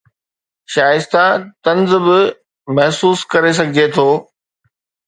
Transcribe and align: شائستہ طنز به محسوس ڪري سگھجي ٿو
شائستہ 0.73 1.23
طنز 1.63 1.91
به 2.05 2.17
محسوس 2.75 3.19
ڪري 3.31 3.51
سگھجي 3.59 3.85
ٿو 3.93 4.07